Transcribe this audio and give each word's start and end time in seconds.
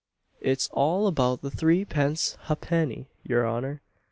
it's 0.39 0.67
all 0.71 1.05
about 1.05 1.43
the 1.43 1.51
threepence 1.51 2.35
ha'penny, 2.45 3.05
your 3.23 3.47
honour. 3.47 3.81